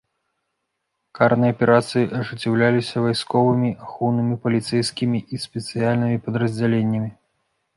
Карныя 1.17 1.51
аперацыі 1.55 2.05
ажыццяўляліся 2.19 3.03
вайсковымі, 3.05 3.69
ахоўнымі, 3.89 4.35
паліцэйскім 4.47 5.11
і 5.21 5.35
спецыяльнымі 5.45 6.17
падраздзяленнямі. 6.27 7.09